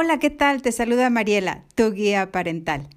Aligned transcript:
Hola, 0.00 0.20
¿qué 0.20 0.30
tal? 0.30 0.62
Te 0.62 0.70
saluda 0.70 1.10
Mariela, 1.10 1.64
tu 1.74 1.90
guía 1.90 2.30
parental, 2.30 2.88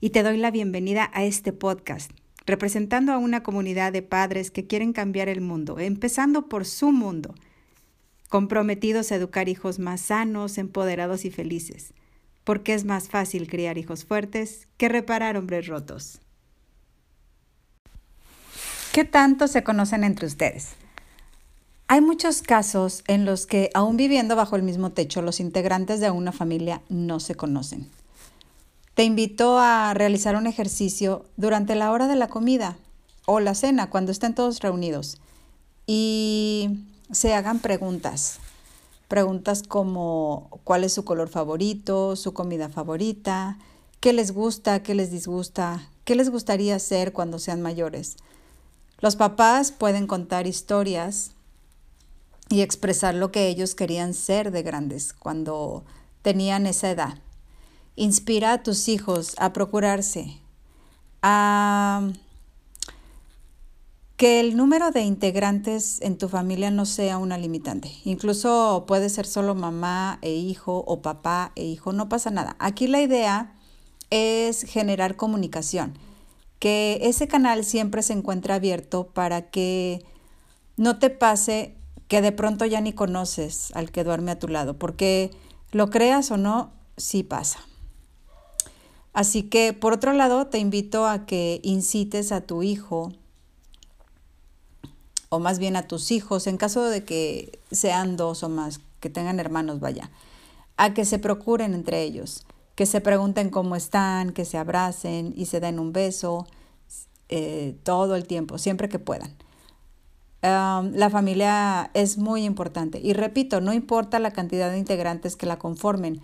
y 0.00 0.08
te 0.08 0.22
doy 0.22 0.38
la 0.38 0.50
bienvenida 0.50 1.10
a 1.12 1.22
este 1.22 1.52
podcast, 1.52 2.10
representando 2.46 3.12
a 3.12 3.18
una 3.18 3.42
comunidad 3.42 3.92
de 3.92 4.00
padres 4.00 4.50
que 4.50 4.66
quieren 4.66 4.94
cambiar 4.94 5.28
el 5.28 5.42
mundo, 5.42 5.78
empezando 5.78 6.48
por 6.48 6.64
su 6.64 6.92
mundo, 6.92 7.34
comprometidos 8.30 9.12
a 9.12 9.16
educar 9.16 9.50
hijos 9.50 9.78
más 9.78 10.00
sanos, 10.00 10.56
empoderados 10.56 11.26
y 11.26 11.30
felices, 11.30 11.92
porque 12.42 12.72
es 12.72 12.86
más 12.86 13.10
fácil 13.10 13.48
criar 13.48 13.76
hijos 13.76 14.06
fuertes 14.06 14.66
que 14.78 14.88
reparar 14.88 15.36
hombres 15.36 15.66
rotos. 15.66 16.22
¿Qué 18.94 19.04
tanto 19.04 19.46
se 19.46 19.62
conocen 19.62 20.04
entre 20.04 20.26
ustedes? 20.26 20.74
Hay 21.88 22.00
muchos 22.00 22.42
casos 22.42 23.04
en 23.06 23.24
los 23.24 23.46
que, 23.46 23.70
aún 23.72 23.96
viviendo 23.96 24.34
bajo 24.34 24.56
el 24.56 24.64
mismo 24.64 24.90
techo, 24.90 25.22
los 25.22 25.38
integrantes 25.38 26.00
de 26.00 26.10
una 26.10 26.32
familia 26.32 26.82
no 26.88 27.20
se 27.20 27.36
conocen. 27.36 27.88
Te 28.94 29.04
invito 29.04 29.60
a 29.60 29.94
realizar 29.94 30.34
un 30.34 30.48
ejercicio 30.48 31.26
durante 31.36 31.76
la 31.76 31.92
hora 31.92 32.08
de 32.08 32.16
la 32.16 32.26
comida 32.26 32.76
o 33.24 33.38
la 33.38 33.54
cena, 33.54 33.88
cuando 33.88 34.10
estén 34.10 34.34
todos 34.34 34.58
reunidos, 34.60 35.18
y 35.86 36.80
se 37.12 37.34
hagan 37.34 37.60
preguntas. 37.60 38.40
Preguntas 39.06 39.62
como 39.62 40.60
cuál 40.64 40.82
es 40.82 40.92
su 40.92 41.04
color 41.04 41.28
favorito, 41.28 42.16
su 42.16 42.32
comida 42.32 42.68
favorita, 42.68 43.58
qué 44.00 44.12
les 44.12 44.32
gusta, 44.32 44.82
qué 44.82 44.96
les 44.96 45.12
disgusta, 45.12 45.88
qué 46.04 46.16
les 46.16 46.30
gustaría 46.30 46.74
hacer 46.74 47.12
cuando 47.12 47.38
sean 47.38 47.62
mayores. 47.62 48.16
Los 48.98 49.14
papás 49.14 49.70
pueden 49.70 50.08
contar 50.08 50.48
historias 50.48 51.35
y 52.48 52.60
expresar 52.60 53.14
lo 53.14 53.32
que 53.32 53.48
ellos 53.48 53.74
querían 53.74 54.14
ser 54.14 54.50
de 54.50 54.62
grandes 54.62 55.12
cuando 55.12 55.84
tenían 56.22 56.66
esa 56.66 56.90
edad. 56.90 57.18
Inspira 57.96 58.52
a 58.52 58.62
tus 58.62 58.88
hijos 58.88 59.34
a 59.38 59.52
procurarse, 59.52 60.38
a 61.22 62.08
que 64.16 64.40
el 64.40 64.56
número 64.56 64.90
de 64.92 65.02
integrantes 65.02 66.00
en 66.00 66.16
tu 66.16 66.28
familia 66.28 66.70
no 66.70 66.86
sea 66.86 67.18
una 67.18 67.36
limitante. 67.36 67.92
Incluso 68.04 68.84
puede 68.86 69.10
ser 69.10 69.26
solo 69.26 69.54
mamá 69.54 70.18
e 70.22 70.32
hijo 70.32 70.84
o 70.86 71.02
papá 71.02 71.52
e 71.54 71.64
hijo, 71.64 71.92
no 71.92 72.08
pasa 72.08 72.30
nada. 72.30 72.56
Aquí 72.58 72.86
la 72.86 73.02
idea 73.02 73.54
es 74.10 74.62
generar 74.62 75.16
comunicación, 75.16 75.98
que 76.58 76.98
ese 77.02 77.28
canal 77.28 77.64
siempre 77.64 78.02
se 78.02 78.14
encuentre 78.14 78.54
abierto 78.54 79.08
para 79.08 79.50
que 79.50 80.04
no 80.76 80.98
te 80.98 81.10
pase 81.10 81.74
que 82.08 82.22
de 82.22 82.32
pronto 82.32 82.64
ya 82.64 82.80
ni 82.80 82.92
conoces 82.92 83.72
al 83.74 83.90
que 83.90 84.04
duerme 84.04 84.32
a 84.32 84.38
tu 84.38 84.48
lado, 84.48 84.78
porque 84.78 85.30
lo 85.72 85.90
creas 85.90 86.30
o 86.30 86.36
no, 86.36 86.70
sí 86.96 87.22
pasa. 87.22 87.60
Así 89.12 89.44
que, 89.44 89.72
por 89.72 89.94
otro 89.94 90.12
lado, 90.12 90.46
te 90.46 90.58
invito 90.58 91.06
a 91.06 91.26
que 91.26 91.60
incites 91.62 92.32
a 92.32 92.42
tu 92.42 92.62
hijo, 92.62 93.12
o 95.30 95.38
más 95.38 95.58
bien 95.58 95.74
a 95.74 95.88
tus 95.88 96.10
hijos, 96.10 96.46
en 96.46 96.58
caso 96.58 96.84
de 96.84 97.04
que 97.04 97.58
sean 97.70 98.16
dos 98.16 98.42
o 98.42 98.48
más, 98.48 98.80
que 99.00 99.10
tengan 99.10 99.40
hermanos, 99.40 99.80
vaya, 99.80 100.10
a 100.76 100.94
que 100.94 101.04
se 101.04 101.18
procuren 101.18 101.74
entre 101.74 102.02
ellos, 102.02 102.46
que 102.74 102.86
se 102.86 103.00
pregunten 103.00 103.50
cómo 103.50 103.74
están, 103.74 104.32
que 104.32 104.44
se 104.44 104.58
abracen 104.58 105.32
y 105.34 105.46
se 105.46 105.60
den 105.60 105.78
un 105.78 105.92
beso 105.92 106.46
eh, 107.30 107.74
todo 107.82 108.14
el 108.14 108.26
tiempo, 108.26 108.58
siempre 108.58 108.88
que 108.88 108.98
puedan 108.98 109.34
la 110.42 111.10
familia 111.10 111.90
es 111.94 112.18
muy 112.18 112.44
importante. 112.44 113.00
Y 113.02 113.12
repito, 113.12 113.60
no 113.60 113.72
importa 113.72 114.18
la 114.18 114.32
cantidad 114.32 114.70
de 114.70 114.78
integrantes 114.78 115.36
que 115.36 115.46
la 115.46 115.58
conformen. 115.58 116.20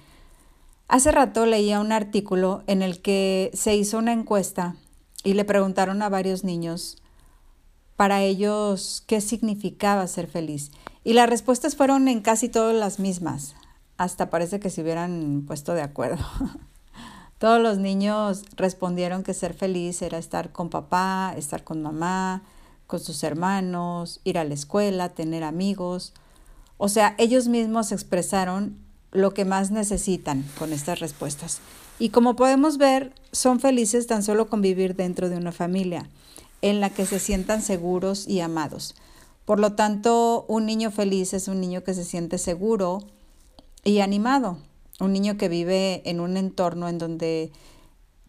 Hace 0.88 1.10
rato 1.10 1.46
leía 1.46 1.80
un 1.80 1.92
artículo 1.92 2.62
en 2.67 2.83
el 2.83 3.01
que 3.01 3.51
se 3.55 3.74
hizo 3.74 3.98
una 3.98 4.12
encuesta 4.12 4.77
y 5.24 5.34
le 5.34 5.45
preguntaron 5.45 6.02
a 6.02 6.08
varios 6.08 6.45
niños 6.45 6.98
para 7.96 8.22
ellos 8.22 9.02
qué 9.06 9.20
significaba 9.20 10.06
ser 10.06 10.27
feliz. 10.27 10.70
Y 11.05 11.14
las 11.14 11.30
respuestas 11.30 11.77
fueron 11.77 12.08
en 12.08 12.20
casi 12.20 12.48
todas 12.48 12.77
las 12.77 12.98
mismas. 12.98 13.55
Hasta 13.96 14.30
parece 14.30 14.61
que 14.61 14.70
se 14.70 14.83
hubieran 14.83 15.45
puesto 15.46 15.74
de 15.74 15.83
acuerdo. 15.83 16.24
Todos 17.39 17.61
los 17.61 17.78
niños 17.78 18.45
respondieron 18.56 19.22
que 19.22 19.34
ser 19.34 19.55
feliz 19.55 20.01
era 20.02 20.18
estar 20.18 20.52
con 20.52 20.70
papá, 20.70 21.34
estar 21.36 21.64
con 21.64 21.83
mamá, 21.83 22.42
con 22.87 23.01
sus 23.01 23.23
hermanos, 23.23 24.20
ir 24.25 24.39
a 24.39 24.45
la 24.45 24.55
escuela, 24.55 25.11
tener 25.11 25.45
amigos. 25.45 26.13
O 26.79 26.89
sea, 26.89 27.15
ellos 27.19 27.48
mismos 27.48 27.93
expresaron 27.93 28.77
lo 29.13 29.35
que 29.35 29.45
más 29.45 29.70
necesitan 29.70 30.45
con 30.59 30.73
estas 30.73 31.01
respuestas. 31.01 31.61
Y 31.98 32.09
como 32.09 32.35
podemos 32.35 32.79
ver, 32.79 33.13
son 33.31 33.61
felices 33.61 34.07
tan 34.07 34.23
solo 34.23 34.48
con 34.48 34.63
vivir 34.63 34.97
dentro 34.97 35.29
de 35.29 35.37
una 35.37 35.53
familia 35.53 36.09
en 36.63 36.81
la 36.81 36.91
que 36.91 37.07
se 37.07 37.19
sientan 37.19 37.63
seguros 37.63 38.27
y 38.27 38.41
amados. 38.41 38.95
Por 39.45 39.61
lo 39.61 39.73
tanto, 39.75 40.45
un 40.49 40.67
niño 40.67 40.91
feliz 40.91 41.35
es 41.35 41.49
un 41.49 41.61
niño 41.61 41.83
que 41.83 41.95
se 41.95 42.05
siente 42.05 42.39
seguro 42.39 43.03
y 43.85 44.01
animado, 44.01 44.59
un 45.01 45.13
niño 45.13 45.37
que 45.37 45.49
vive 45.49 46.03
en 46.09 46.20
un 46.20 46.37
entorno 46.37 46.89
en 46.89 46.99
donde 46.99 47.51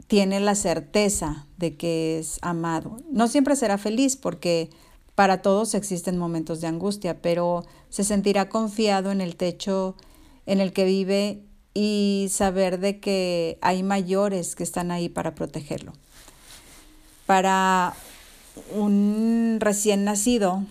tiene 0.07 0.39
la 0.39 0.55
certeza 0.55 1.47
de 1.57 1.75
que 1.75 2.19
es 2.19 2.39
amado. 2.41 2.97
No 3.11 3.27
siempre 3.27 3.55
será 3.55 3.77
feliz 3.77 4.15
porque 4.15 4.69
para 5.15 5.41
todos 5.41 5.75
existen 5.75 6.17
momentos 6.17 6.61
de 6.61 6.67
angustia, 6.67 7.21
pero 7.21 7.65
se 7.89 8.03
sentirá 8.03 8.49
confiado 8.49 9.11
en 9.11 9.21
el 9.21 9.35
techo 9.35 9.95
en 10.45 10.59
el 10.59 10.73
que 10.73 10.85
vive 10.85 11.43
y 11.73 12.27
saber 12.29 12.79
de 12.79 12.99
que 12.99 13.57
hay 13.61 13.83
mayores 13.83 14.55
que 14.55 14.63
están 14.63 14.91
ahí 14.91 15.09
para 15.09 15.35
protegerlo. 15.35 15.93
Para 17.25 17.95
un 18.75 19.57
recién 19.59 20.03
nacido, 20.03 20.63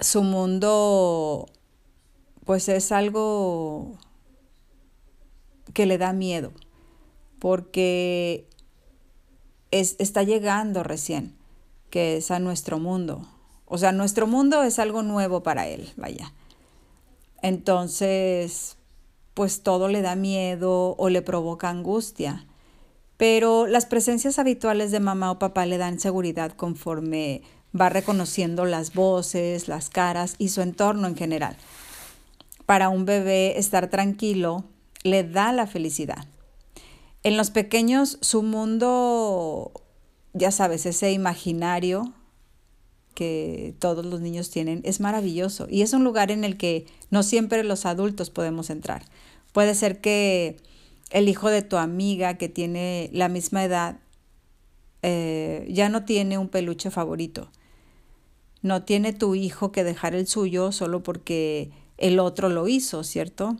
su 0.00 0.22
mundo 0.22 1.46
pues 2.44 2.68
es 2.68 2.92
algo 2.92 3.96
que 5.72 5.86
le 5.86 5.98
da 5.98 6.12
miedo 6.12 6.52
porque 7.44 8.48
es, 9.70 9.96
está 9.98 10.22
llegando 10.22 10.82
recién, 10.82 11.36
que 11.90 12.16
es 12.16 12.30
a 12.30 12.38
nuestro 12.38 12.78
mundo. 12.78 13.28
O 13.66 13.76
sea, 13.76 13.92
nuestro 13.92 14.26
mundo 14.26 14.62
es 14.62 14.78
algo 14.78 15.02
nuevo 15.02 15.42
para 15.42 15.68
él, 15.68 15.92
vaya. 15.98 16.32
Entonces, 17.42 18.78
pues 19.34 19.62
todo 19.62 19.88
le 19.88 20.00
da 20.00 20.16
miedo 20.16 20.94
o 20.96 21.10
le 21.10 21.20
provoca 21.20 21.68
angustia. 21.68 22.46
Pero 23.18 23.66
las 23.66 23.84
presencias 23.84 24.38
habituales 24.38 24.90
de 24.90 25.00
mamá 25.00 25.30
o 25.30 25.38
papá 25.38 25.66
le 25.66 25.76
dan 25.76 26.00
seguridad 26.00 26.52
conforme 26.52 27.42
va 27.78 27.90
reconociendo 27.90 28.64
las 28.64 28.94
voces, 28.94 29.68
las 29.68 29.90
caras 29.90 30.36
y 30.38 30.48
su 30.48 30.62
entorno 30.62 31.08
en 31.08 31.14
general. 31.14 31.58
Para 32.64 32.88
un 32.88 33.04
bebé 33.04 33.58
estar 33.58 33.90
tranquilo 33.90 34.64
le 35.02 35.24
da 35.24 35.52
la 35.52 35.66
felicidad. 35.66 36.26
En 37.24 37.38
los 37.38 37.50
pequeños, 37.50 38.18
su 38.20 38.42
mundo, 38.42 39.72
ya 40.34 40.50
sabes, 40.50 40.84
ese 40.84 41.10
imaginario 41.10 42.12
que 43.14 43.74
todos 43.78 44.04
los 44.04 44.20
niños 44.20 44.50
tienen, 44.50 44.82
es 44.84 45.00
maravilloso 45.00 45.66
y 45.70 45.82
es 45.82 45.94
un 45.94 46.04
lugar 46.04 46.30
en 46.30 46.44
el 46.44 46.58
que 46.58 46.86
no 47.10 47.22
siempre 47.22 47.64
los 47.64 47.86
adultos 47.86 48.28
podemos 48.28 48.68
entrar. 48.68 49.04
Puede 49.52 49.74
ser 49.74 50.00
que 50.02 50.58
el 51.10 51.28
hijo 51.28 51.48
de 51.48 51.62
tu 51.62 51.78
amiga 51.78 52.34
que 52.34 52.48
tiene 52.50 53.08
la 53.12 53.28
misma 53.28 53.64
edad 53.64 54.00
eh, 55.02 55.66
ya 55.70 55.88
no 55.88 56.04
tiene 56.04 56.36
un 56.36 56.48
peluche 56.48 56.90
favorito. 56.90 57.48
No 58.60 58.82
tiene 58.82 59.12
tu 59.12 59.34
hijo 59.34 59.72
que 59.72 59.84
dejar 59.84 60.14
el 60.14 60.26
suyo 60.26 60.72
solo 60.72 61.02
porque 61.02 61.70
el 61.96 62.18
otro 62.18 62.48
lo 62.48 62.68
hizo, 62.68 63.02
¿cierto? 63.04 63.56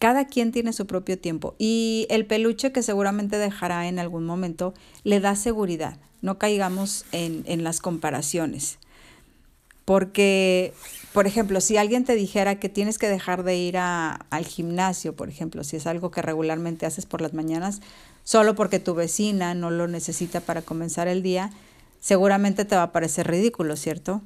Cada 0.00 0.26
quien 0.26 0.50
tiene 0.50 0.72
su 0.72 0.86
propio 0.86 1.18
tiempo 1.18 1.54
y 1.58 2.06
el 2.08 2.24
peluche 2.24 2.72
que 2.72 2.82
seguramente 2.82 3.36
dejará 3.36 3.86
en 3.86 3.98
algún 3.98 4.24
momento 4.24 4.72
le 5.04 5.20
da 5.20 5.36
seguridad. 5.36 5.98
No 6.22 6.38
caigamos 6.38 7.04
en, 7.12 7.44
en 7.44 7.64
las 7.64 7.80
comparaciones. 7.80 8.78
Porque, 9.84 10.72
por 11.12 11.26
ejemplo, 11.26 11.60
si 11.60 11.76
alguien 11.76 12.06
te 12.06 12.14
dijera 12.14 12.58
que 12.58 12.70
tienes 12.70 12.96
que 12.96 13.10
dejar 13.10 13.42
de 13.42 13.58
ir 13.58 13.76
a, 13.76 14.12
al 14.30 14.46
gimnasio, 14.46 15.14
por 15.14 15.28
ejemplo, 15.28 15.64
si 15.64 15.76
es 15.76 15.86
algo 15.86 16.10
que 16.10 16.22
regularmente 16.22 16.86
haces 16.86 17.04
por 17.04 17.20
las 17.20 17.34
mañanas, 17.34 17.82
solo 18.24 18.54
porque 18.54 18.78
tu 18.78 18.94
vecina 18.94 19.52
no 19.54 19.70
lo 19.70 19.86
necesita 19.86 20.40
para 20.40 20.62
comenzar 20.62 21.08
el 21.08 21.22
día, 21.22 21.50
seguramente 22.00 22.64
te 22.64 22.74
va 22.74 22.84
a 22.84 22.92
parecer 22.92 23.28
ridículo, 23.28 23.76
¿cierto? 23.76 24.22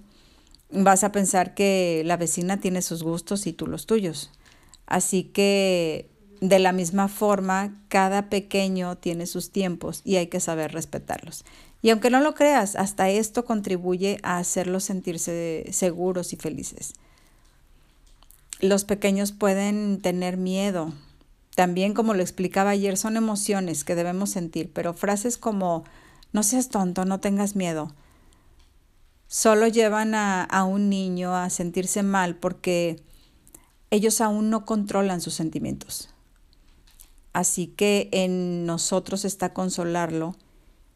Vas 0.71 1.03
a 1.03 1.11
pensar 1.11 1.55
que 1.55 2.03
la 2.05 2.17
vecina 2.17 2.61
tiene 2.61 2.81
sus 2.81 3.03
gustos 3.03 3.49
y 3.49 3.53
tú 3.53 3.67
los 3.67 3.87
tuyos. 3.87 4.31
Así 4.87 5.25
que 5.25 6.11
de 6.41 6.59
la 6.59 6.73
misma 6.73 7.09
forma, 7.09 7.81
cada 7.89 8.29
pequeño 8.29 8.99
tiene 8.99 9.27
sus 9.27 9.51
tiempos 9.51 10.03
y 10.05 10.17
hay 10.17 10.27
que 10.27 10.41
saber 10.41 10.73
respetarlos. 10.73 11.45
Y 11.81 11.91
aunque 11.91 12.11
no 12.11 12.21
lo 12.21 12.35
creas, 12.35 12.77
hasta 12.77 13.09
esto 13.09 13.45
contribuye 13.45 14.19
a 14.23 14.39
hacerlos 14.39 14.85
sentirse 14.85 15.67
seguros 15.73 16.33
y 16.33 16.37
felices. 16.37 16.95
los 18.61 18.85
pequeños 18.85 19.33
pueden 19.33 20.01
tener 20.01 20.37
miedo. 20.39 20.93
También, 21.55 21.93
como 21.93 22.15
lo 22.15 22.23
explicaba 22.23 22.71
ayer, 22.71 22.97
son 22.97 23.17
emociones 23.17 23.85
que 23.85 23.95
debemos 23.95 24.31
sentir, 24.31 24.73
pero 24.73 24.95
frases 24.95 25.37
como 25.37 25.85
no 26.33 26.43
seas 26.43 26.69
tonto, 26.69 27.05
no 27.05 27.21
tengas 27.21 27.57
miedo, 27.57 27.95
solo 29.29 29.69
llevan 29.69 30.15
a, 30.15 30.45
a 30.45 30.65
un 30.65 30.89
niño 30.89 31.35
a 31.37 31.51
sentirse 31.51 32.03
mal 32.03 32.37
porque 32.37 33.04
ellos 33.91 34.21
aún 34.21 34.51
no 34.51 34.65
controlan 34.65 35.21
sus 35.21 35.35
sentimientos. 35.35 36.09
Así 37.33 37.67
que 37.67 38.09
en 38.13 38.65
nosotros 38.65 39.25
está 39.25 39.53
consolarlo 39.53 40.37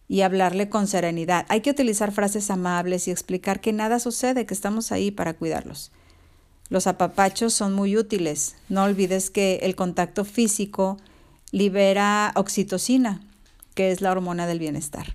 y 0.09 0.23
hablarle 0.23 0.71
con 0.71 0.87
serenidad. 0.87 1.45
Hay 1.49 1.61
que 1.61 1.71
utilizar 1.71 2.13
frases 2.13 2.51
amables 2.51 3.09
y 3.09 3.11
explicar 3.11 3.61
que 3.61 3.73
nada 3.73 4.01
sucede, 4.01 4.47
que 4.47 4.55
estamos 4.55 4.91
ahí 4.91 5.11
para 5.11 5.35
cuidarlos. 5.35 5.91
Los 6.71 6.87
apapachos 6.87 7.55
son 7.55 7.75
muy 7.75 7.97
útiles. 7.97 8.57
No 8.69 8.85
olvides 8.85 9.31
que 9.31 9.57
el 9.63 9.75
contacto 9.75 10.25
físico 10.25 10.99
libera 11.51 12.33
oxitocina, 12.37 13.21
que 13.75 13.91
es 13.91 14.01
la 14.01 14.13
hormona 14.13 14.47
del 14.47 14.59
bienestar. 14.59 15.15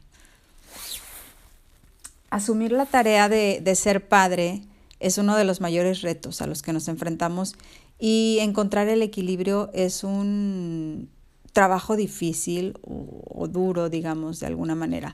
Asumir 2.29 2.71
la 2.71 2.85
tarea 2.85 3.29
de, 3.29 3.61
de 3.61 3.75
ser 3.75 4.07
padre 4.07 4.63
es 5.03 5.17
uno 5.17 5.35
de 5.35 5.43
los 5.43 5.59
mayores 5.59 6.01
retos 6.01 6.41
a 6.41 6.47
los 6.47 6.61
que 6.61 6.71
nos 6.71 6.87
enfrentamos 6.87 7.55
y 7.99 8.37
encontrar 8.39 8.87
el 8.87 9.01
equilibrio 9.01 9.69
es 9.73 10.05
un 10.05 11.09
trabajo 11.51 11.97
difícil 11.97 12.79
o, 12.81 13.47
duro, 13.49 13.89
digamos, 13.89 14.39
de 14.39 14.47
alguna 14.47 14.75
manera, 14.75 15.13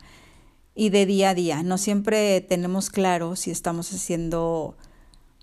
y 0.75 0.91
de 0.91 1.07
día 1.07 1.31
a 1.31 1.33
día. 1.33 1.63
No 1.63 1.79
siempre 1.79 2.39
tenemos 2.41 2.91
claro 2.91 3.35
si 3.35 3.49
estamos 3.49 3.91
haciendo 3.91 4.77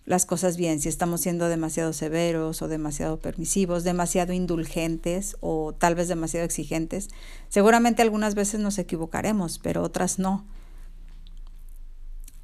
las 0.04 0.26
cosas 0.26 0.56
bien, 0.56 0.80
si 0.80 0.88
estamos 0.88 1.22
siendo 1.22 1.48
demasiado 1.48 1.92
severos 1.92 2.62
o 2.62 2.68
demasiado 2.68 3.18
permisivos, 3.18 3.82
demasiado 3.82 4.32
indulgentes 4.32 5.36
o 5.40 5.74
tal 5.76 5.96
vez 5.96 6.06
demasiado 6.06 6.46
exigentes. 6.46 7.08
Seguramente 7.48 8.02
algunas 8.02 8.36
veces 8.36 8.60
nos 8.60 8.78
equivocaremos, 8.78 9.58
pero 9.58 9.82
otras 9.82 10.20
no. 10.20 10.46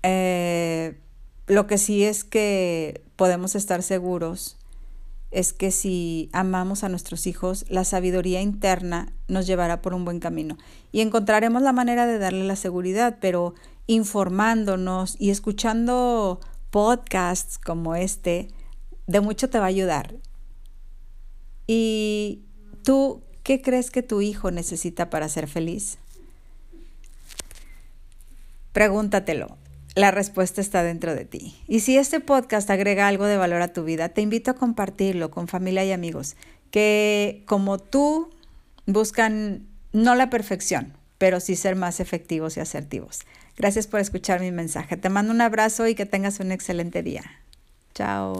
Eh, 0.02 0.41
lo 1.52 1.66
que 1.66 1.76
sí 1.76 2.02
es 2.04 2.24
que 2.24 3.04
podemos 3.16 3.54
estar 3.54 3.82
seguros 3.82 4.56
es 5.30 5.52
que 5.52 5.70
si 5.70 6.30
amamos 6.32 6.82
a 6.82 6.88
nuestros 6.88 7.26
hijos, 7.26 7.64
la 7.68 7.84
sabiduría 7.84 8.40
interna 8.40 9.12
nos 9.28 9.46
llevará 9.46 9.82
por 9.82 9.92
un 9.94 10.04
buen 10.04 10.18
camino 10.18 10.56
y 10.92 11.00
encontraremos 11.00 11.62
la 11.62 11.72
manera 11.72 12.06
de 12.06 12.18
darle 12.18 12.44
la 12.44 12.56
seguridad, 12.56 13.18
pero 13.20 13.54
informándonos 13.86 15.16
y 15.18 15.30
escuchando 15.30 16.40
podcasts 16.70 17.58
como 17.58 17.96
este, 17.96 18.48
de 19.06 19.20
mucho 19.20 19.50
te 19.50 19.58
va 19.58 19.66
a 19.66 19.68
ayudar. 19.68 20.14
¿Y 21.66 22.40
tú 22.82 23.22
qué 23.42 23.60
crees 23.60 23.90
que 23.90 24.02
tu 24.02 24.22
hijo 24.22 24.50
necesita 24.50 25.10
para 25.10 25.28
ser 25.28 25.48
feliz? 25.48 25.98
Pregúntatelo. 28.72 29.61
La 29.94 30.10
respuesta 30.10 30.60
está 30.60 30.82
dentro 30.82 31.14
de 31.14 31.24
ti. 31.24 31.54
Y 31.68 31.80
si 31.80 31.98
este 31.98 32.20
podcast 32.20 32.70
agrega 32.70 33.08
algo 33.08 33.26
de 33.26 33.36
valor 33.36 33.60
a 33.62 33.72
tu 33.72 33.84
vida, 33.84 34.08
te 34.08 34.22
invito 34.22 34.50
a 34.50 34.54
compartirlo 34.54 35.30
con 35.30 35.48
familia 35.48 35.84
y 35.84 35.92
amigos 35.92 36.36
que 36.70 37.44
como 37.46 37.78
tú 37.78 38.30
buscan 38.86 39.66
no 39.92 40.14
la 40.14 40.30
perfección, 40.30 40.94
pero 41.18 41.38
sí 41.38 41.54
ser 41.54 41.76
más 41.76 42.00
efectivos 42.00 42.56
y 42.56 42.60
asertivos. 42.60 43.20
Gracias 43.56 43.86
por 43.86 44.00
escuchar 44.00 44.40
mi 44.40 44.50
mensaje. 44.50 44.96
Te 44.96 45.10
mando 45.10 45.32
un 45.32 45.42
abrazo 45.42 45.86
y 45.86 45.94
que 45.94 46.06
tengas 46.06 46.40
un 46.40 46.50
excelente 46.50 47.02
día. 47.02 47.22
Chao. 47.94 48.38